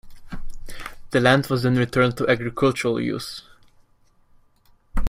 The 1.11 1.19
land 1.19 1.45
was 1.45 1.61
then 1.61 1.75
returned 1.75 2.17
to 2.17 2.27
agricultural 2.27 2.99
use. 2.99 3.43